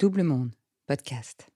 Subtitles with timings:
[0.00, 0.52] Double Monde,
[0.86, 1.46] podcast.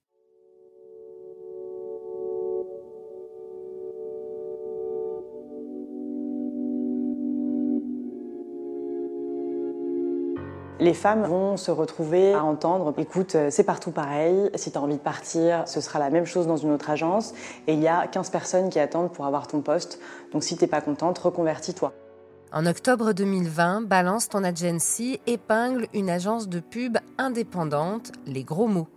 [10.79, 14.97] Les femmes vont se retrouver à entendre écoute, c'est partout pareil, si tu as envie
[14.97, 17.33] de partir, ce sera la même chose dans une autre agence,
[17.65, 19.99] et il y a 15 personnes qui attendent pour avoir ton poste,
[20.33, 21.93] donc si t'es pas contente, reconvertis-toi.
[22.55, 28.87] En octobre 2020, Balance ton agency épingle une agence de pub indépendante, Les Gros Mots.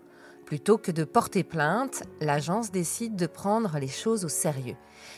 [0.46, 4.76] Plutôt que de porter plainte, l'agence décide de prendre les choses au sérieux.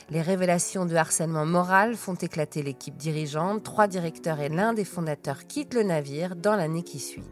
[0.08, 5.46] Les révélations de harcèlement moral font éclater l'équipe dirigeante, trois directeurs et l'un des fondateurs
[5.46, 7.28] quittent le navire dans l'année qui suit.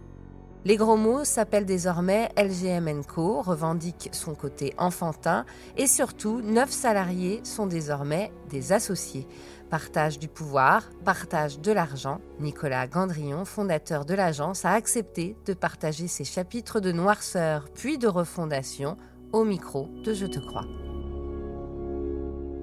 [0.65, 5.45] Les gros mots s'appellent désormais LGM Co, revendiquent son côté enfantin
[5.77, 9.27] et surtout, neuf salariés sont désormais des associés.
[9.71, 12.21] Partage du pouvoir, partage de l'argent.
[12.41, 18.09] Nicolas Gandrion, fondateur de l'agence, a accepté de partager ses chapitres de noirceur puis de
[18.09, 18.97] refondation
[19.33, 20.65] au micro de Je te crois.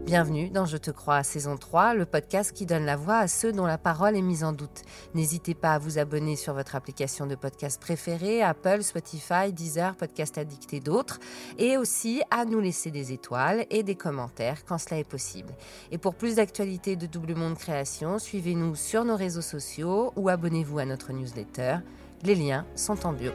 [0.06, 3.52] Bienvenue dans Je te crois, saison 3, le podcast qui donne la voix à ceux
[3.52, 4.84] dont la parole est mise en doute.
[5.16, 10.38] N'hésitez pas à vous abonner sur votre application de podcast préférée, Apple, Spotify, Deezer, Podcast
[10.38, 11.20] Addict et d'autres,
[11.58, 15.56] et aussi à nous laisser des étoiles et des commentaires quand cela est possible.
[15.90, 20.78] Et pour plus d'actualités de Double Monde Création, suivez-nous sur nos réseaux sociaux ou abonnez-vous
[20.78, 21.78] à notre newsletter.
[22.22, 23.32] Les liens sont en bio.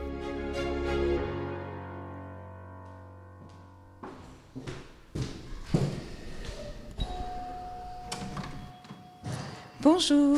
[9.83, 10.37] Bonjour.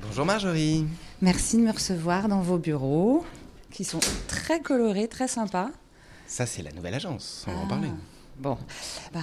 [0.00, 0.86] Bonjour Marjorie.
[1.20, 3.22] Merci de me recevoir dans vos bureaux,
[3.70, 5.68] qui sont très colorés, très sympas.
[6.26, 7.90] Ça, c'est la nouvelle agence, on va en parler.
[8.38, 8.56] Bon,
[9.12, 9.20] bah,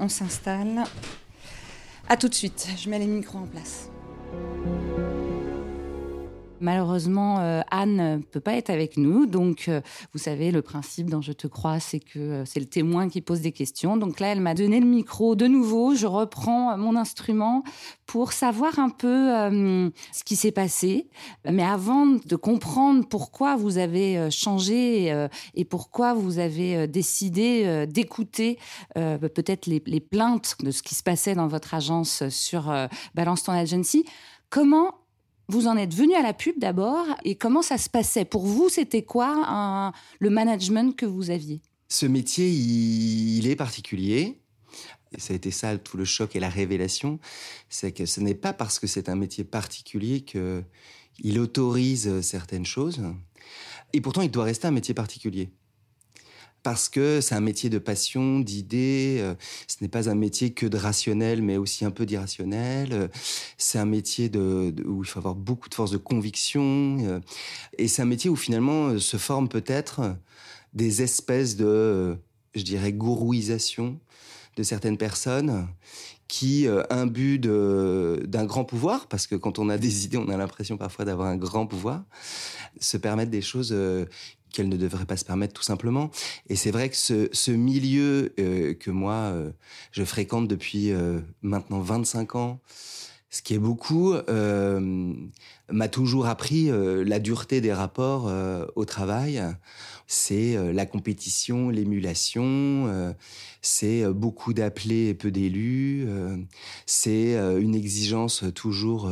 [0.00, 0.82] on s'installe.
[2.08, 3.90] À tout de suite, je mets les micros en place.
[6.60, 9.26] Malheureusement, euh, Anne ne peut pas être avec nous.
[9.26, 9.80] Donc, euh,
[10.12, 13.20] vous savez, le principe dans Je te crois, c'est que euh, c'est le témoin qui
[13.20, 13.96] pose des questions.
[13.96, 15.94] Donc là, elle m'a donné le micro de nouveau.
[15.94, 17.64] Je reprends mon instrument
[18.06, 19.30] pour savoir un peu
[20.12, 21.08] ce qui s'est passé.
[21.50, 28.58] Mais avant de comprendre pourquoi vous avez changé et pourquoi vous avez décidé d'écouter
[28.94, 32.72] peut-être les, les, plaintes de ce qui se passait dans votre agence sur
[33.14, 34.04] Balance ton agency,
[34.50, 34.92] comment
[35.48, 38.24] vous en êtes venu à la pub d'abord et comment ça se passait?
[38.24, 41.60] Pour vous, c'était quoi le management que vous aviez?
[41.88, 44.40] Ce métier, il, est particulier.
[45.18, 47.18] ça a été ça tout le choc et la révélation,
[47.68, 53.02] c'est que ce n'est pas parce que c'est un métier particulier qu'il autorise certaines choses.
[53.92, 55.50] Et pourtant, il doit rester un métier particulier
[56.64, 59.18] parce que c'est un métier de passion, d'idées.
[59.20, 59.34] Euh,
[59.68, 62.88] ce n'est pas un métier que de rationnel, mais aussi un peu d'irrationnel.
[62.92, 63.08] Euh,
[63.58, 66.96] c'est un métier où il faut avoir beaucoup de force de conviction.
[67.02, 67.20] Euh,
[67.76, 70.16] et c'est un métier où finalement se forment peut-être
[70.72, 72.16] des espèces de,
[72.54, 74.00] je dirais, gourouisation
[74.56, 75.68] de certaines personnes
[76.28, 80.78] qui, imbuent d'un grand pouvoir, parce que quand on a des idées, on a l'impression
[80.78, 82.02] parfois d'avoir un grand pouvoir,
[82.80, 83.72] se permettent des choses
[84.54, 86.10] qu'elle ne devrait pas se permettre tout simplement.
[86.48, 89.50] Et c'est vrai que ce, milieu euh, que moi, euh,
[89.92, 92.60] je fréquente depuis euh, maintenant 25 ans,
[93.34, 94.14] ce qui est beaucoup,
[95.68, 98.32] m'a toujours appris la dureté des rapports
[98.76, 99.42] au travail.
[100.06, 103.12] C'est la compétition, l'émulation,
[103.60, 106.06] c'est beaucoup d'appelés et peu d'élus,
[106.86, 109.10] c'est une exigence toujours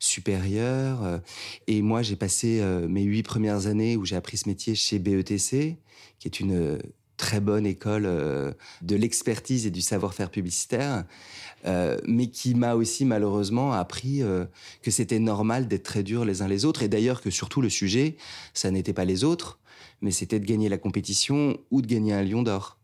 [0.00, 1.20] supérieure.
[1.68, 5.76] Et moi, j'ai passé mes huit premières années où j'ai appris ce métier chez BETC,
[6.18, 6.80] qui est une
[7.16, 11.04] très bonne école de l'expertise et du savoir-faire publicitaire.
[11.64, 14.46] Euh, mais qui m'a aussi malheureusement appris euh,
[14.82, 17.70] que c'était normal d'être très dur les uns les autres, et d'ailleurs que surtout le
[17.70, 18.16] sujet,
[18.52, 19.60] ça n'était pas les autres,
[20.00, 22.78] mais c'était de gagner la compétition ou de gagner un lion d'or.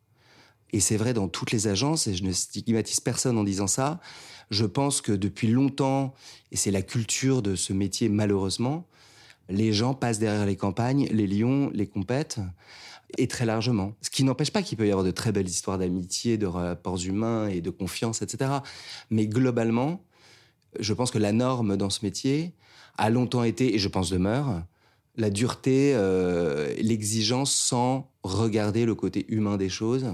[0.72, 3.98] Et c'est vrai dans toutes les agences, et je ne stigmatise personne en disant ça,
[4.50, 6.14] je pense que depuis longtemps,
[6.52, 8.86] et c'est la culture de ce métier malheureusement,
[9.48, 12.38] les gens passent derrière les campagnes, les lions, les compètes,
[13.16, 13.94] et très largement.
[14.02, 16.98] Ce qui n'empêche pas qu'il peut y avoir de très belles histoires d'amitié, de rapports
[17.02, 18.50] humains et de confiance, etc.
[19.10, 20.04] Mais globalement,
[20.78, 22.52] je pense que la norme dans ce métier
[22.96, 24.62] a longtemps été, et je pense demeure,
[25.16, 30.06] la dureté, euh, l'exigence sans regarder le côté humain des choses,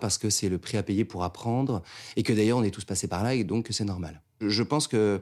[0.00, 1.82] parce que c'est le prix à payer pour apprendre,
[2.16, 4.20] et que d'ailleurs on est tous passés par là, et donc c'est normal.
[4.40, 5.20] Je pense que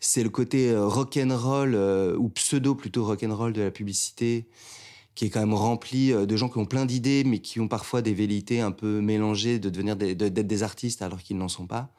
[0.00, 4.46] c'est le côté euh, rock'n'roll, euh, ou pseudo plutôt rock'n'roll de la publicité,
[5.16, 7.66] qui est quand même rempli euh, de gens qui ont plein d'idées, mais qui ont
[7.66, 11.66] parfois des velléités un peu mélangées de devenir d'être des artistes alors qu'ils n'en sont
[11.66, 11.90] pas,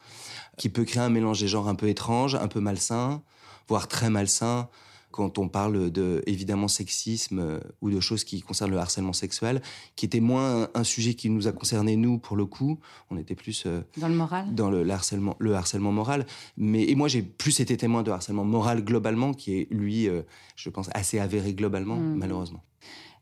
[0.57, 3.21] qui peut créer un mélange des genres un peu étrange, un peu malsain,
[3.67, 4.69] voire très malsain,
[5.17, 9.63] quand on parle de évidemment sexisme euh, ou de choses qui concernent le harcèlement sexuel,
[9.95, 12.79] qui était moins un, sujet qui nous a concerné nous pour le coup.
[13.09, 16.27] On était plus euh, dans le moral, dans le, harcèlement, le harcèlement moral.
[16.55, 20.21] Mais et moi j'ai plus été témoin de harcèlement moral globalement, qui est lui, euh,
[20.55, 22.15] je pense, assez avéré globalement, mmh.
[22.15, 22.63] malheureusement.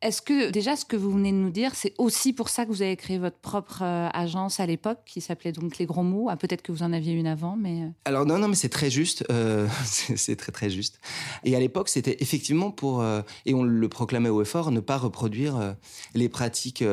[0.05, 2.69] Est-ce que déjà ce que vous venez de nous dire, c'est aussi pour ça que
[2.69, 6.27] vous avez créé votre propre euh, agence à l'époque qui s'appelait donc Les Gros Mots?
[6.29, 7.81] Ah, Peut-être que vous en aviez une avant, mais...
[7.81, 7.89] Euh.
[8.05, 9.25] Alors non, non, mais c'est très juste.
[9.31, 10.99] Euh, c'est très très juste.
[11.43, 13.03] Et à l'époque, c'était effectivement pour,
[13.47, 15.75] et on le proclamait au effort, ne pas reproduire
[16.13, 16.83] les pratiques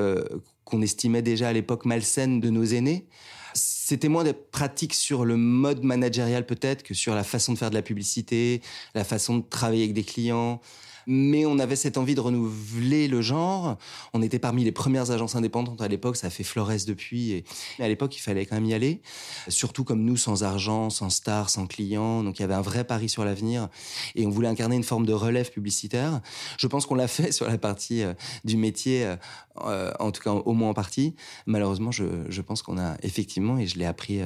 [0.64, 3.06] qu'on estimait déjà à l'époque malsaines de nos aînés.
[3.52, 7.68] C'était moins des pratiques sur le mode managérial peut-être que sur la façon de faire
[7.68, 8.62] de la publicité,
[8.94, 10.62] la façon de travailler avec des clients,
[11.06, 13.76] mais on avait cette envie de renouveler le genre.
[14.12, 17.44] On était parmi les premières agences indépendantes à l'époque, ça a fait Flores depuis, et
[17.78, 19.02] à l'époque, il fallait quand même y aller.
[19.48, 22.84] Surtout comme nous, sans argent, sans stars, sans clients, donc il y avait un vrai
[22.84, 23.68] pari sur l'avenir,
[24.14, 26.20] et on voulait incarner une forme de relève publicitaire.
[26.58, 28.14] Je pense qu'on l'a fait sur la partie euh,
[28.44, 29.16] du métier, euh,
[29.64, 31.14] euh, en tout cas au moins en partie.
[31.46, 34.20] Malheureusement, je, pense qu'on a effectivement, et je l'ai appris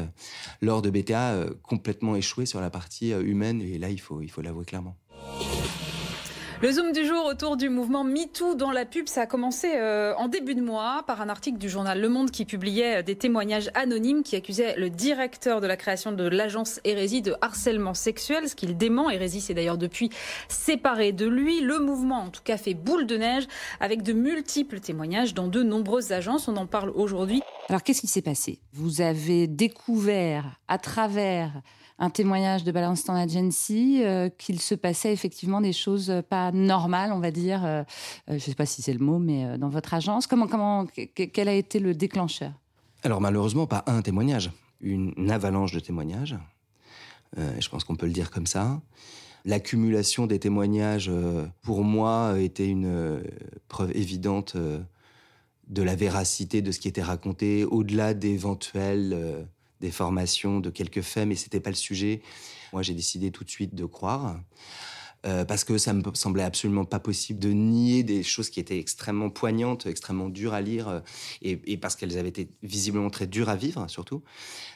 [0.63, 4.97] lors de BTA, complètement échoué sur la partie humaine, et là, il faut l'avouer clairement.
[6.63, 10.15] Le zoom du jour autour du mouvement MeToo dans la pub, ça a commencé euh,
[10.17, 13.15] en début de mois par un article du journal Le Monde qui publiait euh, des
[13.15, 18.49] témoignages anonymes qui accusaient le directeur de la création de l'agence Hérésie de harcèlement sexuel,
[18.49, 19.11] ce qu'il dément.
[19.11, 20.09] Hérésie s'est d'ailleurs depuis
[20.49, 21.61] séparé de lui.
[21.61, 23.47] Le mouvement, en tout cas, fait boule de neige
[23.79, 26.49] avec de multiples témoignages dans de nombreuses agences.
[26.49, 27.43] On en parle aujourd'hui.
[27.69, 28.61] Alors, qu'est-ce qui s'est passé?
[28.73, 31.53] Vous avez découvert à travers
[31.99, 37.13] un témoignage de Balance Ton Agency euh, qu'il se passait effectivement des choses pas normales,
[37.13, 37.65] on va dire.
[37.65, 37.85] Euh, euh,
[38.29, 41.49] je ne sais pas si c'est le mot, mais dans votre agence, comment, comment, quel
[41.49, 42.53] a été le déclencheur?
[43.03, 44.51] Alors malheureusement, pas un témoignage,
[44.81, 46.37] une, avalanche de témoignages.
[47.37, 48.81] je pense qu'on peut le dire comme ça.
[49.45, 51.11] L'accumulation des témoignages,
[51.63, 53.23] pour moi, était une
[53.69, 59.47] preuve évidente de la véracité de ce qui était raconté, au-delà d'éventuels
[59.81, 62.23] des formations, de quelques faits, mais c'était pas le sujet.
[62.73, 64.37] Moi, j'ai décidé tout de suite de croire.
[65.27, 68.79] Euh, parce que ça me semblait absolument pas possible de nier des choses qui étaient
[68.79, 71.01] extrêmement poignantes, extrêmement dures à lire, euh,
[71.43, 74.23] et, parce qu'elles avaient été visiblement très dures à vivre, surtout,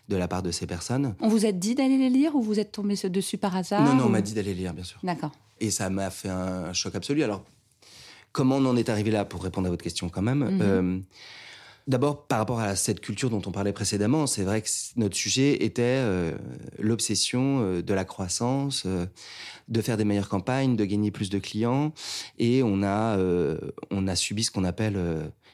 [0.08, 1.14] de la part de ces personnes.
[1.20, 3.94] On vous a dit d'aller les lire ou vous êtes tombé dessus par hasard Non,
[3.94, 4.98] non, on m'a dit d'aller les lire, bien sûr.
[5.04, 5.30] D'accord.
[5.60, 7.22] Et ça m'a fait un, choc absolu.
[7.22, 7.44] Alors,
[8.32, 10.60] comment on en est arrivé là, pour répondre à votre question quand même mhm.
[10.62, 10.98] euh,
[11.86, 15.64] D'abord, par rapport à cette culture dont on parlait précédemment, c'est vrai que notre sujet
[15.64, 16.36] était euh,
[16.78, 19.06] l'obsession euh, de la croissance, euh,
[19.68, 21.92] de faire des meilleures campagnes, de gagner plus de clients.
[22.38, 23.18] Et on a,
[23.90, 24.98] on a subi ce qu'on appelle,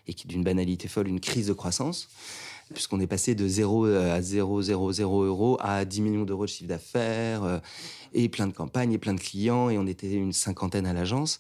[0.07, 2.09] et qui d'une banalité folle, une crise de croissance
[2.75, 6.51] puisqu'on est passé de 0 à 0, 0, 0 euros à 10 millions d'euros de
[6.51, 7.61] chiffre d'affaires,
[8.13, 11.39] et plein de campagnes, et plein de clients, et on était une cinquantaine à l'agence.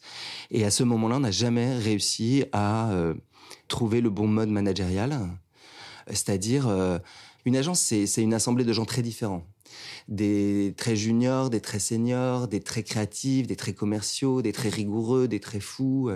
[0.52, 2.92] Et à ce moment-là, on n'a jamais réussi à
[3.68, 5.18] trouver le bon mode managérial.
[6.08, 6.98] C'est-à-dire, euh,
[7.44, 9.46] une agence, c'est une assemblée de gens très différents.
[10.08, 15.28] Des très juniors, des très seniors, des très créatifs, des très commerciaux, des très rigoureux,
[15.28, 16.10] des très fous.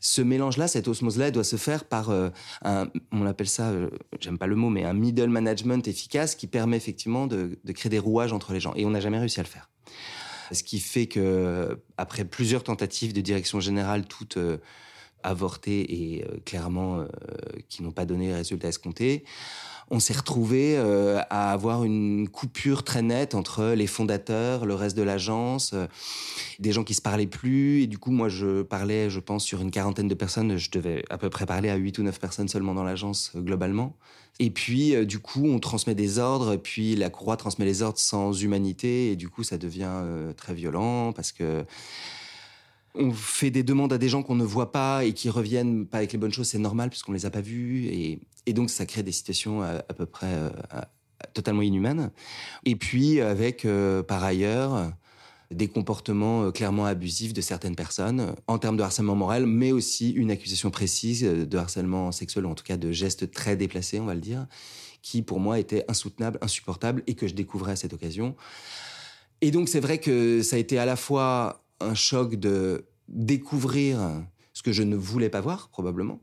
[0.00, 2.30] Ce mélange-là, cette osmose-là, doit se faire par euh,
[2.62, 3.90] un, on appelle ça, euh,
[4.20, 7.90] j'aime pas le mot, mais un middle management efficace qui permet effectivement de, de créer
[7.90, 8.72] des rouages entre les gens.
[8.76, 9.68] Et on n'a jamais réussi à le faire.
[10.52, 14.38] Ce qui fait que, après plusieurs tentatives de direction générale, toutes
[15.22, 17.06] avortés et euh, clairement euh,
[17.68, 19.24] qui n'ont pas donné les résultats escomptés,
[19.90, 24.96] on s'est retrouvé euh, à avoir une coupure très nette entre les fondateurs, le reste
[24.96, 25.74] de l'agence,
[26.58, 27.82] des gens qui se parlaient plus.
[27.82, 30.58] Et du coup, moi, je parlais, je pense, sur une quarantaine de personnes.
[30.58, 33.96] Je devais à peu près parler à 8 ou 9 personnes seulement dans l'agence globalement.
[34.40, 38.32] Et puis, du coup, on transmet des ordres, puis la courroie transmet les ordres sans
[38.32, 39.10] humanité.
[39.10, 40.04] Et du coup, ça devient
[40.36, 41.64] très violent parce que
[42.94, 45.98] on fait des demandes à des gens qu'on ne voit pas et qui reviennent pas
[45.98, 48.20] avec les bonnes choses, c'est normal puisqu'on les a pas vus et,
[48.52, 50.50] donc ça crée des situations à, peu près euh,
[51.34, 52.10] totalement inhumaines.
[52.64, 54.90] Et puis avec euh, par ailleurs
[55.50, 60.10] des comportements euh, clairement abusifs de certaines personnes en termes de harcèlement moral, mais aussi
[60.10, 64.06] une accusation précise de harcèlement sexuel ou en tout cas de gestes très déplacés, on
[64.06, 64.46] va le dire,
[65.02, 68.34] qui pour moi était insoutenable, insupportable et que je découvrais à cette occasion.
[69.42, 74.24] Et donc c'est vrai que ça a été à la fois un choc de découvrir
[74.52, 76.20] ce que je ne voulais pas voir, probablement.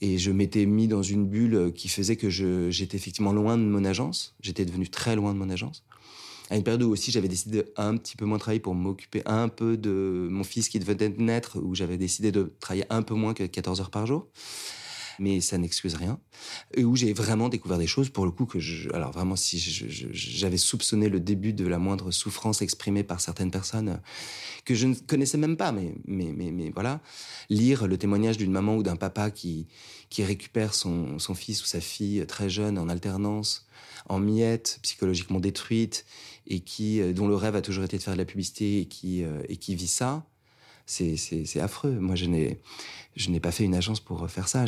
[0.00, 3.84] Et je m'étais mis dans une bulle qui faisait que j'étais effectivement loin de mon
[3.84, 4.34] agence.
[4.40, 5.84] J'étais devenu très loin de mon agence.
[6.50, 9.48] À une période où aussi j'avais décidé un petit peu moins travailler pour m'occuper un
[9.48, 13.14] peu de mon fils qui venait de naître, où j'avais décidé de travailler un peu
[13.14, 14.28] moins que 14 heures par jour.
[15.18, 16.18] Mais ça n'excuse rien.
[16.74, 19.58] Et où j'ai vraiment découvert des choses, pour le coup, que je, alors vraiment, si
[19.58, 24.00] j'avais soupçonné le début de la moindre souffrance exprimée par certaines personnes
[24.64, 27.00] que je ne connaissais même pas, mais, mais, mais, mais voilà,
[27.48, 29.66] lire le témoignage d'une maman ou d'un papa qui,
[30.10, 33.66] qui récupère son, son fils ou sa fille très jeune en alternance,
[34.08, 36.04] en miettes, psychologiquement détruite,
[36.46, 38.86] et qui, euh, dont le rêve a toujours été de faire de la publicité et
[38.86, 40.26] qui, euh, et qui vit ça,
[40.86, 41.92] c'est affreux.
[41.92, 44.64] Moi, je n'ai pas fait une agence pour faire ça.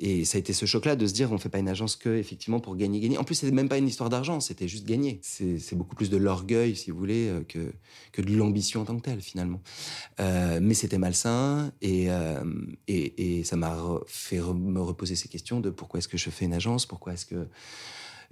[0.00, 2.08] Et ça a été ce choc-là de se dire on fait pas une agence que
[2.16, 3.16] effectivement pour gagner, gagner.
[3.16, 5.20] En plus, c'était même pas une histoire d'argent, c'était juste gagner.
[5.22, 7.72] C'est beaucoup plus de l'orgueil, si vous voulez, euh, que,
[8.10, 9.60] que de l'ambition en tant que telle, finalement.
[10.18, 12.42] Euh, mais c'était malsain et, euh,
[12.88, 16.44] et, et, ça m'a fait me reposer ces questions de pourquoi est-ce que je fais
[16.44, 17.46] une agence, pourquoi est-ce que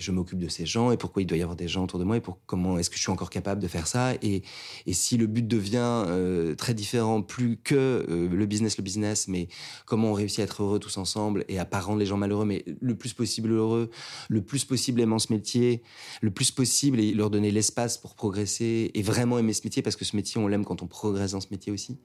[0.02, 2.04] je m'occupe de ces gens et pourquoi il doit y avoir des gens autour de
[2.04, 4.14] moi et pour comment est-ce que je suis encore capable de faire ça.
[4.22, 4.42] Et,
[4.86, 9.28] et si le but devient euh, très différent plus que euh, le business le business
[9.28, 9.48] mais
[9.86, 12.44] comment on réussit à être heureux tous ensemble et à pas rendre les gens malheureux
[12.44, 13.90] mais le plus possible heureux
[14.28, 15.82] le plus possible aimant ce métier
[16.20, 19.96] le plus possible et leur donner l'espace pour progresser et vraiment aimer ce métier parce
[19.96, 21.98] que ce métier on l'aime quand on progresse dans ce métier aussi.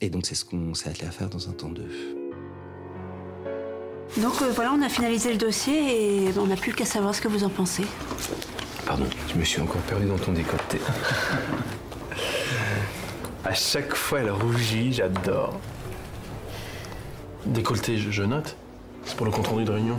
[0.00, 2.17] Et donc c'est ce qu'on s'est attelé à faire dans un temps de
[4.16, 7.20] donc euh, voilà, on a finalisé le dossier et on n'a plus qu'à savoir ce
[7.20, 7.84] que vous en pensez.
[8.86, 10.78] Pardon, je me suis encore perdu dans ton décolleté.
[13.44, 15.60] à chaque fois, elle rougit, j'adore.
[17.44, 18.56] Décolleté, je, note.
[19.04, 19.98] C'est pour le compte rendu de réunion.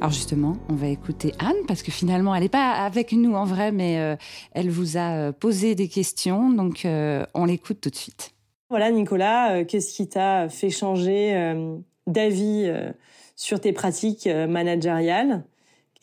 [0.00, 3.44] Alors justement, on va écouter Anne parce que finalement, elle n'est pas avec nous en
[3.44, 4.16] vrai, mais euh,
[4.52, 8.32] elle vous a euh, posé des questions, donc on l'écoute tout de suite.
[8.70, 12.92] Voilà, Nicolas, euh, qu'est-ce qui t'a fait changer euh, d'avis euh,
[13.34, 15.44] sur tes pratiques managériales?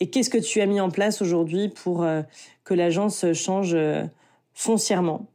[0.00, 2.06] Et qu'est-ce que tu as mis en place aujourd'hui pour
[2.64, 3.76] que l'agence change
[4.54, 5.28] foncièrement?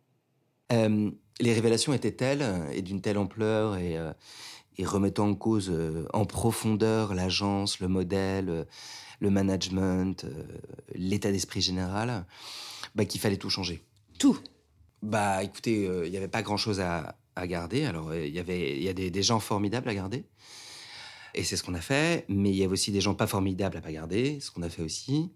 [0.72, 3.98] Les révélations étaient telles et d'une telle ampleur et,
[4.86, 5.74] remettant en cause
[6.14, 8.66] en profondeur l'agence, le modèle,
[9.20, 10.26] le management,
[10.96, 12.26] l'état d'esprit général,
[12.96, 13.84] bah, qu'il fallait tout changer.
[14.18, 14.40] Tout.
[15.02, 17.86] Bah, écoutez, il n'y avait pas grand-chose à, à garder.
[17.86, 20.26] Alors, euh, il y avait, il y a des, gens formidables à garder.
[21.34, 22.26] Et c'est ce qu'on a fait.
[22.30, 24.70] Mais il y avait aussi des gens pas formidables à pas garder, ce qu'on a
[24.70, 25.32] fait aussi.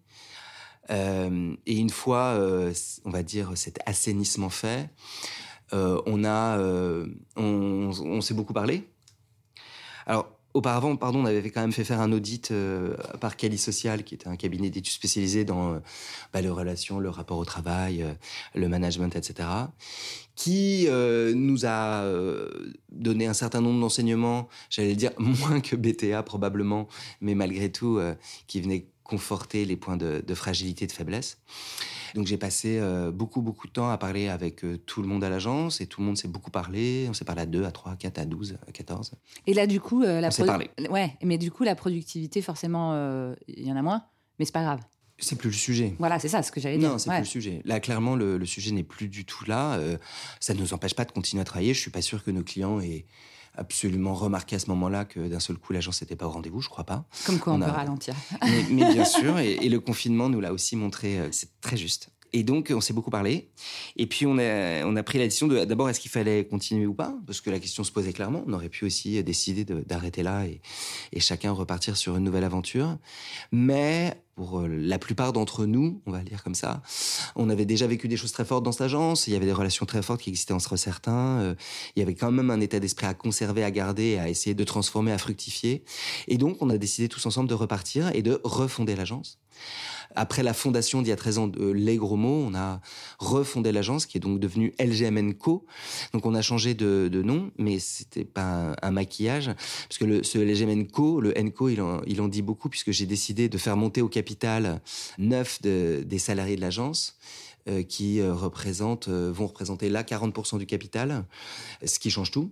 [0.89, 2.73] Euh, et une fois, euh,
[3.03, 4.89] on va dire, cet assainissement fait,
[5.71, 6.59] on a,
[7.35, 8.87] on, on s'est beaucoup parlé.
[10.05, 12.51] Alors, Auparavant, pardon, on avait quand même fait faire un audit
[13.21, 15.79] par Cali Social, qui était un cabinet d'études spécialisé dans
[16.33, 18.03] bah, les relations, le rapport au travail,
[18.55, 19.45] le management, etc
[20.37, 22.47] qui euh, nous a euh,
[22.91, 26.87] donné un certain nombre d'enseignements, j'allais dire moins que BTA probablement,
[27.19, 28.13] mais malgré tout, euh,
[28.45, 31.39] qui venait conforter les points de, de fragilité, de faiblesse.
[32.15, 32.81] Donc j'ai passé
[33.13, 36.07] beaucoup, beaucoup de temps à parler avec tout le monde à l'agence et tout le
[36.07, 37.07] monde s'est beaucoup parlé.
[37.09, 39.11] On s'est parlé à 2, à 3, à 4, à 12, à 14.
[39.45, 40.69] Et là, du coup, la on s'est parlé.
[40.89, 42.93] Ouais, mais du coup, la productivité, forcément,
[43.47, 44.03] il y en a moins,
[44.39, 44.79] mais c'est pas grave.
[45.19, 45.95] C'est plus le sujet.
[45.97, 46.91] Voilà, c'est ça ce que j'allais dire.
[46.91, 47.61] Non, c'est plus le sujet.
[47.65, 49.73] Là, clairement, le, sujet n'est plus du tout là.
[49.73, 49.97] Euh,
[50.39, 51.73] ça ne nous empêche pas de continuer à travailler.
[51.73, 53.05] Je suis pas sûr que nos clients aient
[53.57, 56.69] absolument remarqué à ce moment-là que d'un seul coup l'agence n'était pas au rendez-vous, je
[56.69, 57.05] crois pas.
[57.25, 58.15] Comme quoi on, peut ralentir.
[58.41, 62.09] Mais, bien sûr, et, le confinement nous l'a aussi montré, euh, c'est très juste.
[62.33, 63.49] Et donc, on s'est beaucoup parlé.
[63.95, 67.15] Et puis, on a, pris la décision de, d'abord, est-ce qu'il fallait continuer ou pas?
[67.25, 68.43] Parce que la question se posait clairement.
[68.47, 70.61] On aurait pu aussi décider d'arrêter là et,
[71.13, 72.97] et chacun repartir sur une nouvelle aventure.
[73.51, 76.83] Mais pour euh, la plupart d'entre nous, on va le dire comme ça,
[77.35, 79.51] on avait déjà vécu des choses très fortes dans cette agence, il y avait des
[79.51, 81.55] relations très fortes qui existaient entre certains, euh,
[81.95, 84.63] il y avait quand même un état d'esprit à conserver, à garder, à essayer de
[84.63, 85.83] transformer, à fructifier.
[86.27, 89.39] Et donc, on a décidé tous ensemble de repartir et de refonder l'agence.
[90.15, 92.81] Après la fondation d'il y a 13 ans de Les Gros Mots, on a
[93.19, 95.65] refondé l'agence qui est donc devenue LGMN Co.
[96.13, 100.37] Donc on a changé de, nom, mais c'était pas un, maquillage parce que le, ce
[100.37, 101.81] LGMN Co, le NCO, il
[102.21, 104.81] en, dit beaucoup puisque j'ai décidé de faire monter au capital
[105.17, 107.17] neuf des salariés de l'agence
[107.69, 111.25] euh, qui euh, représentent, euh, vont représenter là 40% du capital,
[111.85, 112.49] ce qui change tout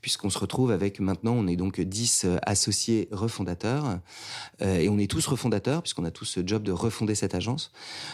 [0.00, 3.98] puisqu'on se retrouve avec maintenant, on est donc 10 euh, associés refondateurs,
[4.62, 7.72] euh, et on est tous refondateurs, puisqu'on a tous ce job de refonder cette agence,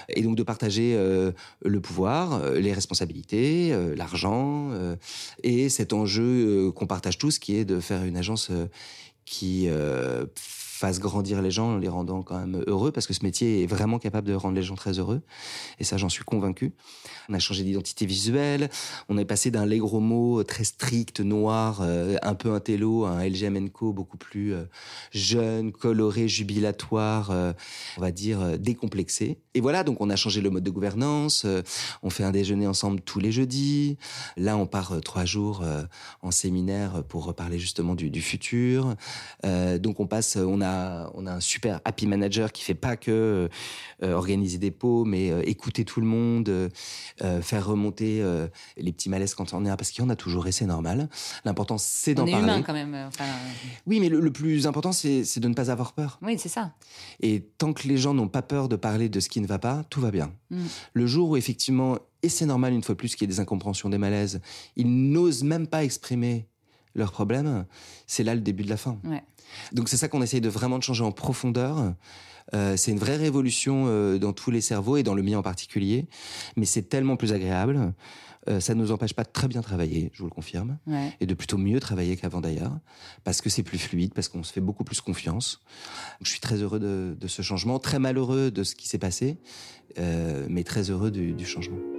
[0.08, 1.32] et donc de partager euh,
[1.64, 4.70] le pouvoir, les responsabilités, l'argent,
[5.42, 8.50] et cet enjeu qu'on partage tous, qui est de faire une agence
[9.24, 9.68] qui
[10.76, 13.66] fasse grandir les gens en les rendant quand même heureux, parce que ce métier est
[13.66, 15.22] vraiment capable de rendre les gens très heureux.
[15.78, 16.72] Et ça, j'en suis convaincu.
[17.28, 18.68] On a changé d'identité visuelle.
[19.08, 23.24] On est passé d'un gros mots très strict, noir, euh, un peu intello, à un
[23.28, 24.64] LGMNco beaucoup plus euh,
[25.12, 27.52] jeune, coloré, jubilatoire, euh,
[27.96, 29.38] on va dire décomplexé.
[29.54, 31.46] Et voilà, donc on a changé le mode de gouvernance.
[32.02, 33.96] on fait un déjeuner ensemble tous les jeudis.
[34.36, 35.64] Là, on part trois jours
[36.20, 38.94] en séminaire pour reparler justement du, du futur.
[39.42, 40.65] donc on passe, on a,
[41.14, 43.48] on a un super happy manager qui fait pas que
[44.02, 46.70] organiser des pots, mais écouter tout le monde,
[47.40, 48.22] faire remonter
[48.76, 51.08] les petits malaises quand on est parce qu'il y en a toujours et c'est normal.
[51.44, 52.34] L'important, c'est d'en parler.
[52.34, 52.94] On est humain quand même.
[52.94, 53.08] Euh,
[53.86, 56.18] oui, mais le, plus important, c'est de ne pas avoir peur.
[56.22, 56.74] Oui, c'est ça.
[57.20, 59.58] Et tant que les gens n'ont pas peur de parler de ce qui ne va
[59.58, 60.32] pas, tout va bien.
[60.50, 60.64] Mm.
[60.92, 63.88] Le jour où effectivement, et c'est normal une fois plus qu'il y ait des incompréhensions,
[63.88, 64.40] des malaises,
[64.76, 66.48] ils n'osent même pas exprimer
[66.94, 67.66] leurs problèmes,
[68.06, 68.98] c'est là le début de la fin.
[69.72, 71.94] Donc c'est ça qu'on essaye de vraiment de changer en profondeur.
[72.54, 75.42] Euh, c'est une vraie révolution euh, dans tous les cerveaux et dans le mien en
[75.42, 76.06] particulier,
[76.56, 77.92] mais c'est tellement plus agréable.
[78.48, 80.78] Euh, ça ne nous empêche pas de très bien travailler, je vous le confirme,
[81.20, 82.78] et de plutôt mieux travailler qu'avant d'ailleurs,
[83.24, 85.60] parce que c'est plus fluide, parce qu'on se fait beaucoup plus confiance.
[86.22, 89.38] Je suis très heureux de, ce changement, très malheureux de ce qui s'est passé,
[89.98, 91.95] mais très heureux du changement.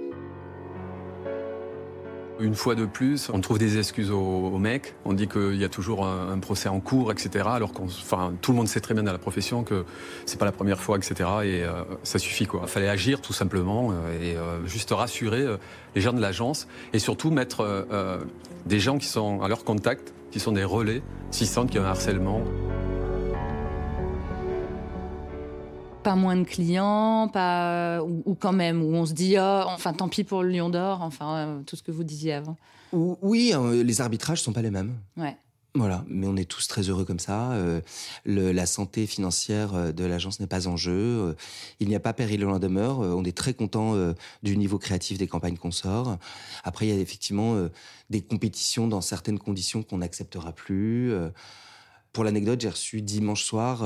[2.40, 4.94] Une fois de plus, on trouve des excuses aux, mecs.
[5.04, 7.46] On dit qu'il y a toujours un, procès en cours, etc.
[7.48, 7.88] Alors qu'on,
[8.40, 9.84] tout le monde sait très bien dans la profession que
[10.24, 11.14] c'est pas la première fois, etc.
[11.42, 12.60] Et euh, ça suffit quoi.
[12.64, 15.46] Il fallait agir tout simplement euh, et euh, juste rassurer
[15.96, 17.86] les gens de l'agence et surtout mettre
[18.66, 21.84] des gens qui sont à leur contact, qui sont des relais, s'ils sentent qu'il y
[21.84, 22.42] a un harcèlement.
[26.02, 30.08] Pas moins de clients, pas ou, quand même où on se dit oh, enfin tant
[30.08, 32.56] pis pour le Lion d'Or, enfin euh, tout ce que vous disiez avant.
[32.92, 34.94] Oui, euh, les arbitrages sont pas les mêmes.
[35.16, 35.36] Ouais.
[35.74, 37.52] Voilà, mais on est tous très heureux comme ça.
[37.52, 37.80] Euh,
[38.24, 41.36] la santé financière de l'agence n'est pas en jeu.
[41.78, 43.00] il n'y a pas péril au demeure.
[43.00, 43.94] on est très content
[44.42, 46.16] du niveau créatif des campagnes qu'on sort.
[46.64, 47.68] Après, il y a effectivement
[48.08, 51.12] des compétitions dans certaines conditions qu'on n'acceptera plus.
[52.12, 53.84] pour l'anecdote, j'ai reçu dimanche soir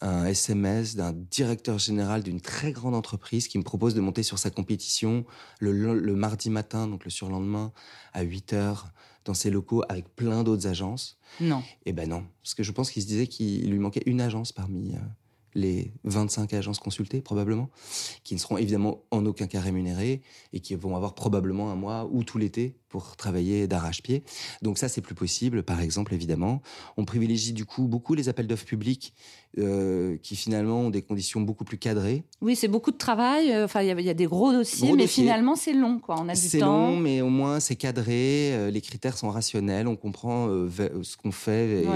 [0.00, 4.38] un SMS d'un directeur général d'une très grande entreprise qui me propose de monter sur
[4.38, 5.24] sa compétition
[5.58, 7.72] le, mardi matin, donc le surlendemain,
[8.12, 8.88] à 8 heures,
[9.24, 11.18] dans ses locaux avec plein d'autres agences.
[11.40, 11.62] Non.
[11.84, 14.52] Eh ben non, parce que je pense qu'il se disait qu'il lui manquait une agence
[14.52, 14.98] parmi euh,
[15.54, 17.70] les 25 agences consultées, probablement,
[18.24, 22.08] qui ne seront évidemment en aucun cas rémunérées et qui vont avoir probablement un mois
[22.10, 24.24] ou tout l'été pour travailler d'arrache-pied.
[24.62, 26.60] Donc ça, c'est plus possible, par exemple, évidemment.
[26.96, 29.14] On privilégie du coup beaucoup les appels d'offres publics
[29.58, 32.24] euh, qui finalement ont des conditions beaucoup plus cadrées.
[32.40, 33.52] Oui, c'est beaucoup de travail.
[33.52, 36.00] Euh, enfin, il y, a des gros dossiers, mais finalement, c'est long.
[36.00, 36.16] Quoi.
[36.18, 36.48] On a du temps.
[36.48, 38.52] C'est long, mais au moins, c'est cadré.
[38.54, 39.86] Euh, les critères sont rationnels.
[39.86, 41.82] On comprend ce qu'on fait.
[41.82, 41.88] Et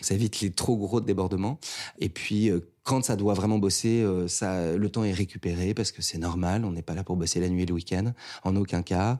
[0.00, 1.58] Ça évite les trop gros débordements.
[1.98, 2.50] Et puis,
[2.86, 6.64] quand ça doit vraiment bosser, ça, le temps est récupéré parce que c'est normal.
[6.64, 8.12] On n'est pas là pour bosser la nuit et le week-end,
[8.44, 9.18] en aucun cas.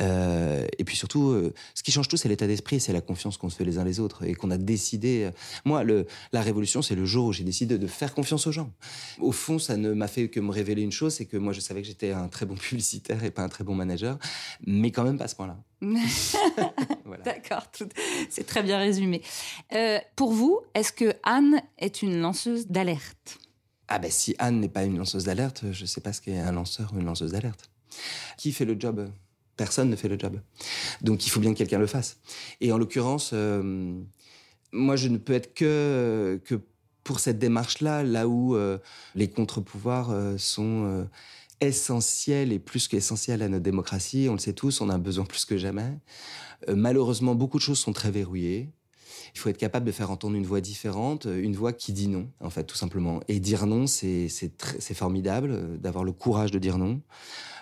[0.00, 3.36] Euh, et puis surtout, euh, ce qui change tout, c'est l'état d'esprit, c'est la confiance
[3.36, 5.24] qu'on se fait les uns les autres et qu'on a décidé.
[5.24, 5.30] Euh,
[5.64, 5.84] moi,
[6.32, 8.72] la révolution, c'est le jour où j'ai décidé de faire confiance aux gens.
[9.20, 11.60] Au fond, ça ne m'a fait que me révéler une chose, c'est que moi, je
[11.60, 14.18] savais que j'étais un très bon publicitaire et pas un très bon manager,
[14.66, 15.56] mais quand même pas à ce point-là.
[17.24, 17.66] D'accord,
[18.28, 19.22] c'est très bien résumé.
[20.16, 23.38] pour vous, est-ce que Anne est une lanceuse d'alerte?
[23.92, 26.38] Ah ben si Anne n'est pas une lanceuse d'alerte, je ne sais pas ce qu'est
[26.38, 27.70] un lanceur ou une lanceuse d'alerte.
[28.36, 29.10] Qui fait le job?
[29.56, 30.40] Personne ne fait le job.
[31.02, 32.20] Donc il faut bien que quelqu'un le fasse.
[32.60, 34.00] Et en l'occurrence, euh,
[34.72, 36.60] moi je ne peux être que, que
[37.02, 38.78] pour cette démarche-là, là où euh,
[39.16, 41.08] les contre-pouvoirs euh, sont
[41.60, 44.26] essentiels et plus qu'essentiels à notre démocratie.
[44.28, 45.98] On le sait tous, on a besoin plus que jamais.
[46.68, 48.70] malheureusement, beaucoup de choses sont très verrouillées.
[49.34, 52.28] Il faut être capable de faire entendre une voix différente, une voix qui dit non,
[52.40, 53.20] en fait, tout simplement.
[53.28, 54.28] Et dire non, c'est
[54.94, 57.00] formidable d'avoir le courage de dire non.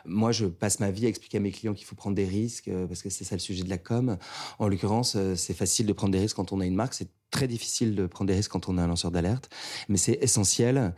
[0.04, 2.68] Moi, je passe ma vie à expliquer à mes clients qu'il faut prendre des risques
[2.68, 4.16] euh, parce que c'est ça le sujet de la com.
[4.58, 6.94] En l'occurrence, euh, c'est facile de prendre des risques quand on a une marque.
[6.94, 9.50] C'est très difficile de prendre des risques quand on a un lanceur d'alerte,
[9.88, 10.94] mais c'est essentiel.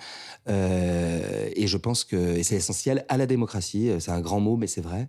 [0.49, 3.90] Euh, et je pense que c'est essentiel à la démocratie.
[3.99, 5.09] C'est un grand mot, mais c'est vrai.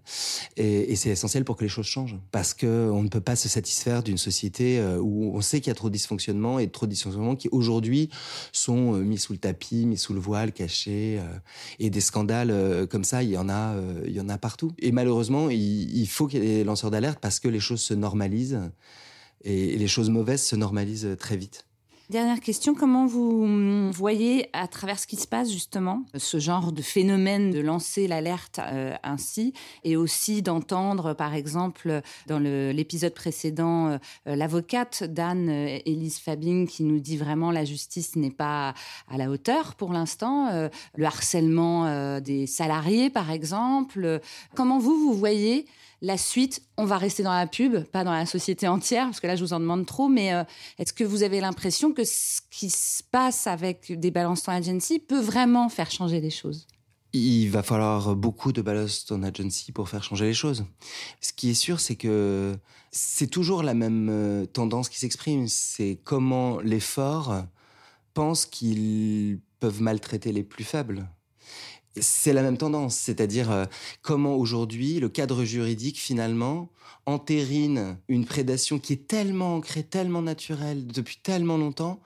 [0.58, 3.50] Et, c'est essentiel pour que les choses changent, parce que on ne peut pas se
[3.50, 6.86] satisfaire d'une société euh, où on sait qu'il y a trop de dysfonctionnements et trop
[6.86, 8.10] de dysfonctionnements qui aujourd'hui
[8.52, 11.20] sont mis sous le tapis, mis sous le voile, cachés.
[11.80, 14.72] et des scandales comme ça, il y en a euh, il y en a partout.
[14.80, 17.94] Et malheureusement, il, faut qu'il y ait des lanceurs d'alerte parce que les choses se
[17.94, 18.60] normalisent
[19.44, 21.66] et les choses mauvaises se normalisent très vite.
[22.12, 26.74] Dernière question, comment vous hum, voyez à travers ce qui se passe justement ce genre
[26.74, 29.54] de phénomène de lancer l'alerte euh, ainsi
[29.86, 37.00] et aussi d'entendre par exemple dans l'épisode précédent euh, l'avocate d'Anne, Elise Fabing, qui nous
[37.00, 38.74] dit vraiment la justice n'est pas
[39.10, 44.20] à la hauteur pour l'instant, le harcèlement des salariés par exemple.
[44.54, 45.66] Comment vous, vous voyez
[46.02, 49.28] la suite, on va rester dans la pub, pas dans la société entière, parce que
[49.28, 50.44] là, je vous en demande trop, mais euh,
[50.80, 55.00] est-ce que vous avez l'impression que ce qui se passe avec des Balance Ton Agency
[55.00, 56.66] peut vraiment faire changer les choses?
[57.14, 60.66] Il va falloir beaucoup de Balance Ton Agency pour faire changer les choses.
[61.20, 62.56] Ce qui est sûr, c'est que
[62.90, 65.48] c'est toujours la même euh, tendance qui s'exprime.
[65.48, 67.44] C'est comment les forts
[68.14, 71.08] pensent qu'ils peuvent maltraiter les plus faibles.
[72.00, 73.66] C'est la même tendance, c'est-à-dire euh,
[74.02, 76.70] comment aujourd'hui le cadre juridique finalement
[77.06, 82.02] entérine une prédation qui est tellement ancrée, tellement naturelle depuis tellement longtemps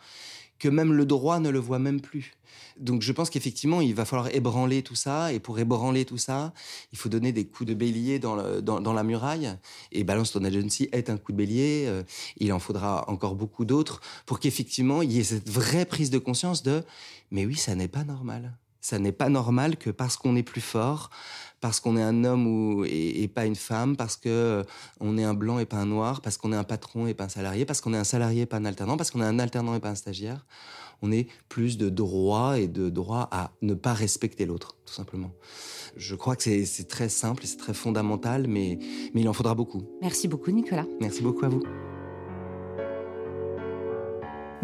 [0.58, 2.34] que même le droit ne le voit même plus.
[2.78, 6.54] Donc je pense qu'effectivement, il va falloir ébranler tout ça, et pour ébranler tout ça,
[6.92, 9.56] il faut donner des coups de bélier dans, la muraille,
[9.92, 12.04] et Balance Ton Agency est un coup de bélier, euh,
[12.38, 16.18] il en faudra encore beaucoup d'autres, pour qu'effectivement, il y ait cette vraie prise de
[16.18, 16.84] conscience de
[17.32, 18.58] «mais oui, ça n'est pas normal».
[18.86, 21.10] Ça n'est pas normal que parce qu'on est plus fort,
[21.60, 24.64] parce qu'on est un homme ou, et, pas une femme, parce que euh,
[25.00, 27.24] on est un blanc et pas un noir, parce qu'on est un patron et pas
[27.24, 29.40] un salarié, parce qu'on est un salarié et pas un alternant, parce qu'on est un
[29.40, 30.46] alternant et pas un stagiaire,
[31.02, 35.32] on est plus de droit et de droit à ne pas respecter l'autre, tout simplement.
[35.98, 38.78] Je crois que c'est très simple et c'est très fondamental, mais,
[39.16, 39.82] mais il en faudra beaucoup.
[40.00, 40.86] Merci beaucoup, Nicolas.
[41.02, 41.64] Merci beaucoup à vous.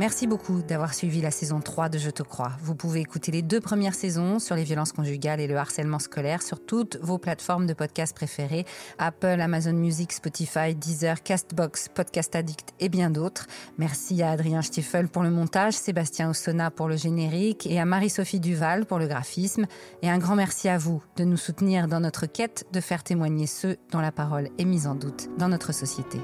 [0.01, 2.53] Merci beaucoup d'avoir suivi la saison 3 de Je te crois.
[2.63, 6.41] Vous pouvez écouter les deux premières saisons sur les violences conjugales et le harcèlement scolaire
[6.41, 8.65] sur toutes vos plateformes de podcast préférées
[8.97, 13.45] Apple, Amazon Music, Spotify, Deezer, Castbox, Podcast Addict et bien d'autres.
[13.77, 18.39] Merci à Adrien Stiefel pour le montage, Sébastien Ossona pour le générique et à Marie-Sophie
[18.39, 19.67] Duval pour le graphisme.
[20.01, 23.45] Et un grand merci à vous de nous soutenir dans notre quête de faire témoigner
[23.45, 26.17] ceux dont la parole est mise en doute dans notre société.